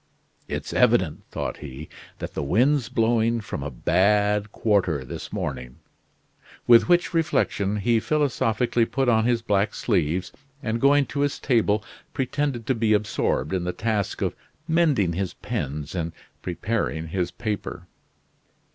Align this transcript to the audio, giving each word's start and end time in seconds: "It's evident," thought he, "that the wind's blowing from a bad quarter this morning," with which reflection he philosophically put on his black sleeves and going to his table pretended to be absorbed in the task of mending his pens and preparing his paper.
"It's 0.47 0.73
evident," 0.73 1.21
thought 1.29 1.57
he, 1.57 1.87
"that 2.17 2.33
the 2.33 2.41
wind's 2.41 2.89
blowing 2.89 3.39
from 3.39 3.61
a 3.61 3.69
bad 3.69 4.51
quarter 4.51 5.05
this 5.05 5.31
morning," 5.31 5.75
with 6.65 6.89
which 6.89 7.13
reflection 7.13 7.75
he 7.75 7.99
philosophically 7.99 8.85
put 8.85 9.07
on 9.07 9.25
his 9.25 9.43
black 9.43 9.75
sleeves 9.75 10.31
and 10.63 10.81
going 10.81 11.05
to 11.05 11.19
his 11.19 11.37
table 11.37 11.83
pretended 12.15 12.65
to 12.65 12.73
be 12.73 12.93
absorbed 12.93 13.53
in 13.53 13.63
the 13.63 13.73
task 13.73 14.23
of 14.23 14.33
mending 14.67 15.13
his 15.13 15.35
pens 15.35 15.93
and 15.93 16.13
preparing 16.41 17.09
his 17.09 17.29
paper. 17.29 17.85